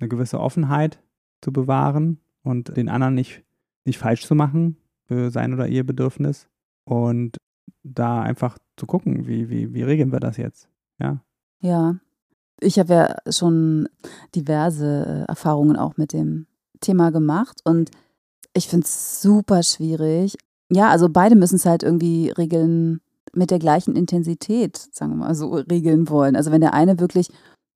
eine 0.00 0.08
gewisse 0.08 0.40
Offenheit 0.40 1.02
zu 1.42 1.52
bewahren 1.52 2.20
und 2.42 2.74
den 2.76 2.88
anderen 2.88 3.14
nicht, 3.14 3.44
nicht 3.84 3.98
falsch 3.98 4.24
zu 4.24 4.34
machen 4.34 4.76
für 5.04 5.30
sein 5.30 5.52
oder 5.52 5.68
ihr 5.68 5.84
Bedürfnis. 5.84 6.48
Und 6.84 7.36
da 7.82 8.22
einfach 8.22 8.58
zu 8.76 8.86
gucken, 8.86 9.26
wie, 9.26 9.50
wie, 9.50 9.74
wie 9.74 9.82
regeln 9.82 10.10
wir 10.12 10.20
das 10.20 10.36
jetzt? 10.36 10.68
Ja. 10.98 11.20
Ja, 11.60 11.96
ich 12.64 12.78
habe 12.78 12.92
ja 12.92 13.16
schon 13.30 13.88
diverse 14.34 15.26
äh, 15.26 15.28
Erfahrungen 15.28 15.76
auch 15.76 15.96
mit 15.96 16.12
dem 16.12 16.46
Thema 16.80 17.10
gemacht 17.10 17.60
und 17.64 17.90
ich 18.54 18.68
finde 18.68 18.84
es 18.84 19.20
super 19.20 19.62
schwierig. 19.62 20.36
Ja, 20.70 20.88
also 20.88 21.08
beide 21.08 21.36
müssen 21.36 21.56
es 21.56 21.66
halt 21.66 21.82
irgendwie 21.82 22.30
regeln 22.30 23.00
mit 23.32 23.50
der 23.50 23.58
gleichen 23.58 23.96
Intensität, 23.96 24.76
sagen 24.76 25.12
wir 25.12 25.16
mal 25.16 25.34
so, 25.34 25.54
regeln 25.54 26.08
wollen. 26.08 26.36
Also 26.36 26.50
wenn 26.50 26.60
der 26.60 26.74
eine 26.74 27.00
wirklich 27.00 27.28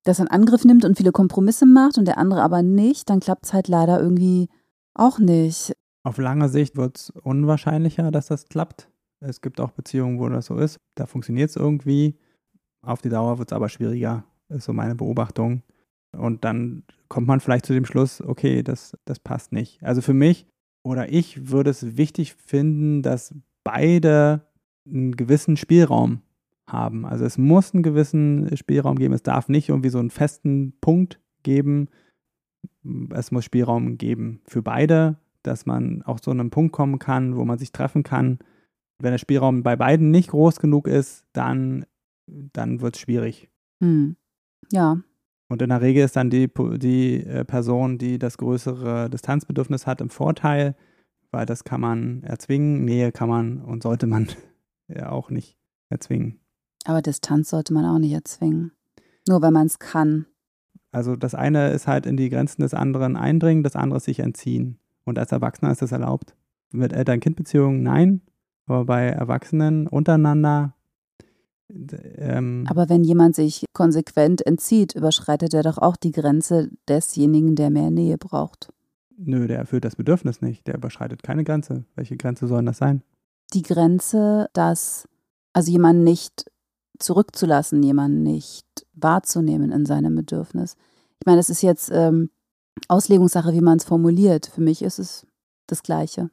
das 0.03 0.19
in 0.19 0.27
Angriff 0.29 0.63
nimmt 0.63 0.85
und 0.85 0.97
viele 0.97 1.11
Kompromisse 1.11 1.65
macht 1.65 1.97
und 1.97 2.05
der 2.05 2.17
andere 2.17 2.41
aber 2.41 2.61
nicht, 2.61 3.09
dann 3.09 3.19
klappt 3.19 3.45
es 3.45 3.53
halt 3.53 3.67
leider 3.67 3.99
irgendwie 3.99 4.47
auch 4.93 5.19
nicht. 5.19 5.73
Auf 6.03 6.17
lange 6.17 6.47
Sicht 6.47 6.77
wird 6.77 6.97
es 6.97 7.09
unwahrscheinlicher, 7.09 8.09
dass 8.09 8.27
das 8.27 8.47
klappt. 8.47 8.89
Es 9.19 9.41
gibt 9.41 9.59
auch 9.59 9.71
Beziehungen, 9.71 10.19
wo 10.19 10.29
das 10.29 10.45
so 10.45 10.55
ist. 10.55 10.77
Da 10.95 11.05
funktioniert 11.05 11.49
es 11.49 11.57
irgendwie. 11.57 12.17
Auf 12.81 13.01
die 13.01 13.09
Dauer 13.09 13.37
wird 13.37 13.51
es 13.51 13.55
aber 13.55 13.67
schwieriger 13.67 14.23
ist 14.49 14.65
so 14.65 14.73
meine 14.73 14.95
Beobachtung. 14.95 15.63
Und 16.11 16.43
dann 16.43 16.83
kommt 17.07 17.27
man 17.27 17.39
vielleicht 17.39 17.65
zu 17.65 17.73
dem 17.73 17.85
Schluss, 17.85 18.21
okay, 18.21 18.63
das, 18.63 18.97
das 19.05 19.19
passt 19.19 19.51
nicht. 19.51 19.83
Also 19.83 20.01
für 20.01 20.13
mich 20.13 20.47
oder 20.83 21.11
ich 21.11 21.49
würde 21.49 21.69
es 21.69 21.97
wichtig 21.97 22.33
finden, 22.33 23.01
dass 23.01 23.35
beide 23.63 24.47
einen 24.87 25.15
gewissen 25.15 25.57
Spielraum 25.57 26.21
haben. 26.67 27.05
Also 27.05 27.25
es 27.25 27.37
muss 27.37 27.73
einen 27.73 27.83
gewissen 27.83 28.55
Spielraum 28.55 28.97
geben. 28.97 29.13
Es 29.13 29.23
darf 29.23 29.49
nicht 29.49 29.69
irgendwie 29.69 29.89
so 29.89 29.99
einen 29.99 30.09
festen 30.09 30.73
Punkt 30.81 31.19
geben. 31.43 31.89
Es 33.11 33.31
muss 33.31 33.45
Spielraum 33.45 33.97
geben 33.97 34.41
für 34.45 34.61
beide, 34.61 35.17
dass 35.43 35.65
man 35.65 36.01
auch 36.03 36.19
zu 36.19 36.31
einem 36.31 36.49
Punkt 36.49 36.71
kommen 36.71 36.99
kann, 36.99 37.35
wo 37.35 37.45
man 37.45 37.57
sich 37.57 37.71
treffen 37.71 38.03
kann. 38.03 38.39
Wenn 38.99 39.11
der 39.11 39.17
Spielraum 39.17 39.63
bei 39.63 39.75
beiden 39.75 40.11
nicht 40.11 40.29
groß 40.29 40.59
genug 40.59 40.87
ist, 40.87 41.25
dann, 41.33 41.85
dann 42.27 42.81
wird 42.81 42.95
es 42.95 43.01
schwierig. 43.01 43.49
Hm. 43.81 44.15
Ja. 44.71 44.99
Und 45.47 45.61
in 45.61 45.69
der 45.69 45.81
Regel 45.81 46.05
ist 46.05 46.15
dann 46.15 46.29
die, 46.29 46.49
die 46.77 47.23
äh, 47.23 47.43
Person, 47.43 47.97
die 47.97 48.19
das 48.19 48.37
größere 48.37 49.09
Distanzbedürfnis 49.09 49.87
hat, 49.87 49.99
im 49.99 50.09
Vorteil, 50.09 50.75
weil 51.31 51.45
das 51.45 51.63
kann 51.63 51.81
man 51.81 52.23
erzwingen. 52.23 52.85
Nähe 52.85 53.11
kann 53.11 53.29
man 53.29 53.61
und 53.61 53.83
sollte 53.83 54.05
man 54.07 54.27
ja 54.87 55.09
auch 55.09 55.29
nicht 55.31 55.57
erzwingen. 55.89 56.39
Aber 56.85 57.01
Distanz 57.01 57.49
sollte 57.49 57.73
man 57.73 57.85
auch 57.85 57.99
nicht 57.99 58.13
erzwingen. 58.13 58.71
Nur 59.27 59.41
wenn 59.41 59.53
man 59.53 59.67
es 59.67 59.79
kann. 59.79 60.27
Also 60.91 61.15
das 61.15 61.35
eine 61.35 61.71
ist 61.71 61.87
halt 61.87 62.05
in 62.05 62.17
die 62.17 62.29
Grenzen 62.29 62.61
des 62.61 62.73
anderen 62.73 63.15
eindringen, 63.15 63.63
das 63.63 63.75
andere 63.75 63.99
sich 63.99 64.19
entziehen. 64.19 64.79
Und 65.03 65.19
als 65.19 65.31
Erwachsener 65.31 65.71
ist 65.71 65.81
das 65.81 65.91
erlaubt. 65.91 66.35
Mit 66.71 66.93
Eltern-Kind-Beziehungen 66.93 67.83
nein, 67.83 68.21
aber 68.65 68.85
bei 68.85 69.07
Erwachsenen 69.07 69.87
untereinander 69.87 70.75
ähm, 71.69 72.65
Aber 72.69 72.89
wenn 72.89 73.03
jemand 73.03 73.35
sich 73.35 73.65
konsequent 73.73 74.45
entzieht, 74.45 74.95
überschreitet 74.95 75.53
er 75.53 75.63
doch 75.63 75.77
auch 75.77 75.95
die 75.95 76.11
Grenze 76.11 76.69
desjenigen, 76.87 77.55
der 77.55 77.69
mehr 77.69 77.91
Nähe 77.91 78.17
braucht. 78.17 78.69
Nö, 79.17 79.47
der 79.47 79.59
erfüllt 79.59 79.85
das 79.85 79.95
Bedürfnis 79.95 80.41
nicht. 80.41 80.65
Der 80.67 80.75
überschreitet 80.75 81.23
keine 81.23 81.43
Grenze. 81.43 81.83
Welche 81.95 82.17
Grenze 82.17 82.47
soll 82.47 82.63
das 82.65 82.77
sein? 82.77 83.03
Die 83.53 83.63
Grenze, 83.63 84.49
dass, 84.53 85.07
also 85.53 85.71
jemanden 85.71 86.03
nicht 86.03 86.49
zurückzulassen, 86.99 87.83
jemanden 87.83 88.23
nicht 88.23 88.65
wahrzunehmen 88.93 89.71
in 89.71 89.85
seinem 89.85 90.15
Bedürfnis. 90.15 90.75
Ich 91.19 91.25
meine, 91.25 91.39
es 91.39 91.49
ist 91.49 91.61
jetzt 91.61 91.89
ähm, 91.93 92.29
Auslegungssache, 92.87 93.53
wie 93.53 93.61
man 93.61 93.77
es 93.77 93.83
formuliert. 93.83 94.47
Für 94.47 94.61
mich 94.61 94.81
ist 94.81 94.99
es 94.99 95.25
das 95.67 95.83
Gleiche. 95.83 96.29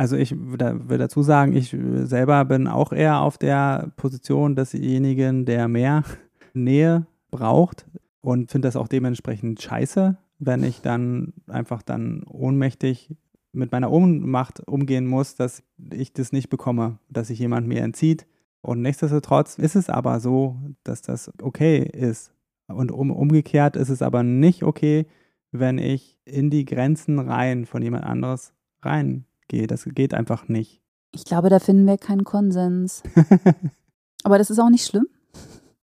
Also 0.00 0.16
ich 0.16 0.34
will 0.34 0.96
dazu 0.96 1.20
sagen, 1.20 1.54
ich 1.54 1.76
selber 2.04 2.46
bin 2.46 2.68
auch 2.68 2.90
eher 2.90 3.20
auf 3.20 3.36
der 3.36 3.92
Position 3.96 4.56
desjenigen, 4.56 5.44
der 5.44 5.68
mehr 5.68 6.04
Nähe 6.54 7.06
braucht 7.30 7.84
und 8.22 8.50
finde 8.50 8.66
das 8.66 8.76
auch 8.76 8.88
dementsprechend 8.88 9.60
scheiße, 9.60 10.16
wenn 10.38 10.64
ich 10.64 10.80
dann 10.80 11.34
einfach 11.48 11.82
dann 11.82 12.22
ohnmächtig 12.22 13.14
mit 13.52 13.72
meiner 13.72 13.92
Ohnmacht 13.92 14.66
umgehen 14.66 15.06
muss, 15.06 15.34
dass 15.34 15.62
ich 15.92 16.14
das 16.14 16.32
nicht 16.32 16.48
bekomme, 16.48 16.96
dass 17.10 17.26
sich 17.26 17.38
jemand 17.38 17.68
mir 17.68 17.82
entzieht. 17.82 18.26
Und 18.62 18.80
nichtsdestotrotz 18.80 19.58
ist 19.58 19.76
es 19.76 19.90
aber 19.90 20.18
so, 20.18 20.56
dass 20.82 21.02
das 21.02 21.30
okay 21.42 21.76
ist. 21.82 22.32
Und 22.68 22.90
um, 22.90 23.10
umgekehrt 23.10 23.76
ist 23.76 23.90
es 23.90 24.00
aber 24.00 24.22
nicht 24.22 24.62
okay, 24.62 25.04
wenn 25.52 25.76
ich 25.76 26.18
in 26.24 26.48
die 26.48 26.64
Grenzen 26.64 27.18
rein 27.18 27.66
von 27.66 27.82
jemand 27.82 28.04
anderes 28.04 28.54
rein 28.80 29.26
gehe. 29.50 29.66
Das 29.66 29.84
geht 29.84 30.14
einfach 30.14 30.48
nicht. 30.48 30.80
Ich 31.12 31.24
glaube, 31.24 31.50
da 31.50 31.58
finden 31.58 31.86
wir 31.86 31.98
keinen 31.98 32.24
Konsens. 32.24 33.02
Aber 34.22 34.38
das 34.38 34.48
ist 34.48 34.58
auch 34.58 34.70
nicht 34.70 34.86
schlimm. 34.86 35.06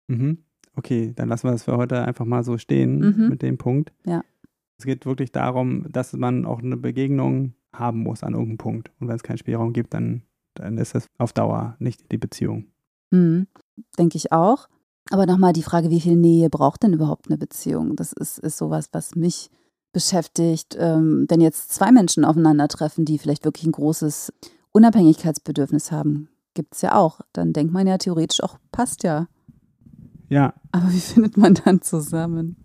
Mhm. 0.07 0.39
Okay, 0.75 1.13
dann 1.15 1.29
lassen 1.29 1.47
wir 1.47 1.51
das 1.51 1.63
für 1.63 1.77
heute 1.77 2.03
einfach 2.03 2.25
mal 2.25 2.43
so 2.43 2.57
stehen 2.57 2.99
mhm. 2.99 3.29
mit 3.29 3.41
dem 3.41 3.57
Punkt. 3.57 3.93
Ja. 4.05 4.23
Es 4.77 4.85
geht 4.85 5.05
wirklich 5.05 5.31
darum, 5.31 5.85
dass 5.91 6.13
man 6.13 6.45
auch 6.45 6.61
eine 6.61 6.77
Begegnung 6.77 7.53
haben 7.73 7.99
muss 7.99 8.23
an 8.23 8.33
irgendeinem 8.33 8.57
Punkt. 8.57 8.91
Und 8.99 9.07
wenn 9.07 9.15
es 9.15 9.23
keinen 9.23 9.37
Spielraum 9.37 9.71
gibt, 9.71 9.93
dann, 9.93 10.23
dann 10.55 10.77
ist 10.77 10.95
das 10.95 11.07
auf 11.17 11.31
Dauer 11.31 11.75
nicht 11.79 12.11
die 12.11 12.17
Beziehung. 12.17 12.65
Mhm. 13.11 13.47
Denke 13.97 14.17
ich 14.17 14.31
auch. 14.31 14.67
Aber 15.11 15.25
nochmal 15.25 15.53
die 15.53 15.63
Frage, 15.63 15.89
wie 15.89 16.01
viel 16.01 16.15
Nähe 16.15 16.49
braucht 16.49 16.83
denn 16.83 16.93
überhaupt 16.93 17.27
eine 17.27 17.37
Beziehung? 17.37 17.95
Das 17.95 18.13
ist, 18.13 18.39
ist 18.39 18.57
sowas, 18.57 18.89
was 18.93 19.15
mich 19.15 19.51
beschäftigt, 19.93 20.75
ähm, 20.77 21.25
wenn 21.29 21.39
jetzt 21.39 21.71
zwei 21.71 21.91
Menschen 21.91 22.25
aufeinandertreffen, 22.25 23.05
die 23.05 23.17
vielleicht 23.17 23.45
wirklich 23.45 23.65
ein 23.65 23.71
großes 23.71 24.33
Unabhängigkeitsbedürfnis 24.71 25.91
haben, 25.91 26.29
gibt 26.53 26.75
es 26.75 26.81
ja 26.81 26.95
auch. 26.95 27.21
Dann 27.31 27.53
denkt 27.53 27.71
man 27.71 27.87
ja 27.87 27.97
theoretisch 27.97 28.43
auch, 28.43 28.57
passt 28.71 29.03
ja. 29.03 29.27
Ja. 30.29 30.53
Aber 30.71 30.91
wie 30.91 30.99
findet 30.99 31.37
man 31.37 31.53
dann 31.53 31.81
zusammen? 31.81 32.57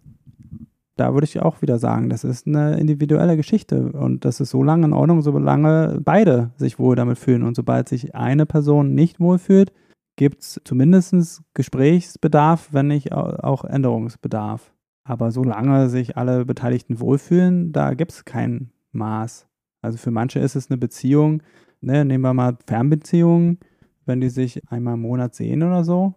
Da 0.96 1.14
würde 1.14 1.26
ich 1.26 1.40
auch 1.40 1.62
wieder 1.62 1.78
sagen, 1.78 2.08
das 2.08 2.24
ist 2.24 2.48
eine 2.48 2.80
individuelle 2.80 3.36
Geschichte 3.36 3.92
und 3.92 4.24
das 4.24 4.40
ist 4.40 4.50
so 4.50 4.64
lange 4.64 4.86
in 4.86 4.92
Ordnung, 4.92 5.22
solange 5.22 6.00
beide 6.02 6.50
sich 6.56 6.80
wohl 6.80 6.96
damit 6.96 7.18
fühlen. 7.18 7.44
Und 7.44 7.54
sobald 7.54 7.88
sich 7.88 8.16
eine 8.16 8.46
Person 8.46 8.94
nicht 8.94 9.20
wohl 9.20 9.38
fühlt, 9.38 9.72
gibt 10.16 10.42
es 10.42 10.60
zumindest 10.64 11.42
Gesprächsbedarf, 11.54 12.70
wenn 12.72 12.88
nicht 12.88 13.12
auch 13.12 13.64
Änderungsbedarf. 13.64 14.72
Aber 15.08 15.30
solange 15.30 15.88
sich 15.88 16.18
alle 16.18 16.44
Beteiligten 16.44 17.00
wohlfühlen, 17.00 17.72
da 17.72 17.94
gibt 17.94 18.12
es 18.12 18.26
kein 18.26 18.72
Maß. 18.92 19.46
Also 19.80 19.96
für 19.96 20.10
manche 20.10 20.38
ist 20.38 20.54
es 20.54 20.70
eine 20.70 20.76
Beziehung, 20.76 21.42
ne, 21.80 22.04
nehmen 22.04 22.24
wir 22.24 22.34
mal 22.34 22.58
Fernbeziehungen, 22.66 23.58
wenn 24.04 24.20
die 24.20 24.28
sich 24.28 24.60
einmal 24.70 24.94
im 24.94 25.00
Monat 25.00 25.34
sehen 25.34 25.62
oder 25.62 25.82
so, 25.82 26.14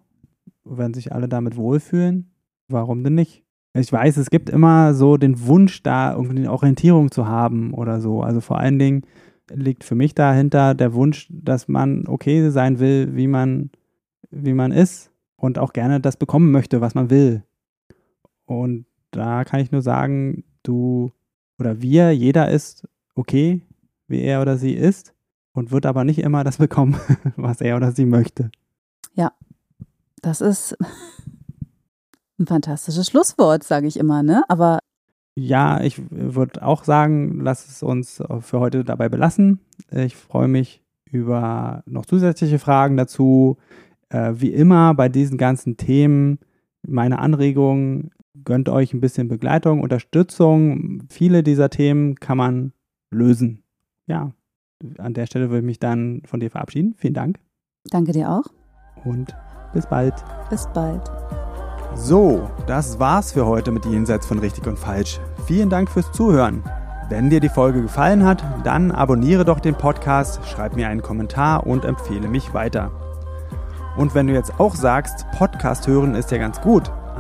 wenn 0.65 0.93
sich 0.93 1.13
alle 1.13 1.29
damit 1.29 1.55
wohlfühlen, 1.55 2.31
warum 2.67 3.01
denn 3.05 3.15
nicht? 3.15 3.45
Ich 3.73 3.93
weiß, 3.93 4.17
es 4.17 4.29
gibt 4.29 4.49
immer 4.49 4.93
so 4.93 5.15
den 5.15 5.47
Wunsch, 5.47 5.83
da 5.83 6.13
irgendwie 6.13 6.39
eine 6.39 6.51
Orientierung 6.51 7.11
zu 7.11 7.27
haben 7.27 7.73
oder 7.73 8.01
so. 8.01 8.21
Also 8.21 8.41
vor 8.41 8.59
allen 8.59 8.77
Dingen 8.77 9.03
liegt 9.49 9.85
für 9.85 9.95
mich 9.95 10.15
dahinter 10.15 10.75
der 10.75 10.93
Wunsch, 10.93 11.29
dass 11.31 11.69
man 11.69 12.07
okay 12.07 12.49
sein 12.49 12.79
will, 12.79 13.15
wie 13.15 13.27
man, 13.27 13.69
wie 14.31 14.53
man 14.53 14.73
ist 14.73 15.13
und 15.37 15.59
auch 15.59 15.71
gerne 15.71 16.01
das 16.01 16.17
bekommen 16.17 16.51
möchte, 16.51 16.81
was 16.81 16.93
man 16.93 17.09
will. 17.09 17.45
Und 18.59 18.85
da 19.11 19.45
kann 19.45 19.61
ich 19.61 19.71
nur 19.71 19.81
sagen, 19.81 20.43
du 20.63 21.11
oder 21.57 21.81
wir, 21.81 22.11
jeder 22.11 22.49
ist 22.49 22.87
okay, 23.15 23.61
wie 24.07 24.21
er 24.21 24.41
oder 24.41 24.57
sie 24.57 24.73
ist 24.73 25.13
und 25.53 25.71
wird 25.71 25.85
aber 25.85 26.03
nicht 26.03 26.19
immer 26.19 26.43
das 26.43 26.57
bekommen, 26.65 26.99
was 27.37 27.61
er 27.61 27.77
oder 27.77 27.91
sie 27.91 28.05
möchte. 28.05 28.51
Ja, 29.13 29.31
das 30.21 30.41
ist 30.41 30.77
ein 32.39 32.47
fantastisches 32.47 33.07
Schlusswort, 33.07 33.63
sage 33.63 33.87
ich 33.87 33.97
immer, 33.97 34.21
ne? 34.21 34.43
Aber 34.49 34.79
ja, 35.35 35.81
ich 35.81 36.01
würde 36.11 36.61
auch 36.61 36.83
sagen, 36.83 37.39
lass 37.39 37.67
es 37.69 37.83
uns 37.83 38.21
für 38.41 38.59
heute 38.59 38.83
dabei 38.83 39.07
belassen. 39.07 39.61
Ich 39.89 40.17
freue 40.17 40.49
mich 40.49 40.83
über 41.09 41.83
noch 41.85 42.05
zusätzliche 42.05 42.59
Fragen 42.59 42.97
dazu. 42.97 43.57
Äh, 44.09 44.33
wie 44.35 44.51
immer 44.51 44.93
bei 44.93 45.07
diesen 45.07 45.37
ganzen 45.37 45.77
Themen 45.77 46.39
meine 46.85 47.19
Anregungen. 47.19 48.11
Gönnt 48.43 48.69
euch 48.69 48.93
ein 48.93 49.01
bisschen 49.01 49.27
Begleitung, 49.27 49.81
Unterstützung. 49.81 51.03
Viele 51.09 51.43
dieser 51.43 51.69
Themen 51.69 52.15
kann 52.15 52.37
man 52.37 52.73
lösen. 53.09 53.63
Ja, 54.07 54.31
an 54.97 55.13
der 55.13 55.25
Stelle 55.25 55.49
würde 55.49 55.59
ich 55.59 55.65
mich 55.65 55.79
dann 55.79 56.21
von 56.25 56.39
dir 56.39 56.49
verabschieden. 56.49 56.95
Vielen 56.97 57.13
Dank. 57.13 57.39
Danke 57.89 58.13
dir 58.13 58.29
auch. 58.29 58.45
Und 59.03 59.35
bis 59.73 59.85
bald. 59.87 60.13
Bis 60.49 60.67
bald. 60.73 61.01
So, 61.95 62.49
das 62.67 62.99
war's 62.99 63.33
für 63.33 63.45
heute 63.45 63.71
mit 63.71 63.85
Jenseits 63.85 64.25
von 64.25 64.39
Richtig 64.39 64.65
und 64.65 64.79
Falsch. 64.79 65.19
Vielen 65.45 65.69
Dank 65.69 65.89
fürs 65.89 66.11
Zuhören. 66.13 66.63
Wenn 67.09 67.29
dir 67.29 67.41
die 67.41 67.49
Folge 67.49 67.81
gefallen 67.81 68.23
hat, 68.23 68.41
dann 68.63 68.91
abonniere 68.91 69.43
doch 69.43 69.59
den 69.59 69.75
Podcast, 69.75 70.39
schreib 70.47 70.77
mir 70.77 70.87
einen 70.87 71.01
Kommentar 71.01 71.67
und 71.67 71.83
empfehle 71.83 72.29
mich 72.29 72.53
weiter. 72.53 72.91
Und 73.97 74.15
wenn 74.15 74.27
du 74.27 74.33
jetzt 74.33 74.57
auch 74.61 74.75
sagst, 74.75 75.25
Podcast 75.37 75.85
hören 75.87 76.15
ist 76.15 76.31
ja 76.31 76.37
ganz 76.37 76.61
gut, 76.61 76.89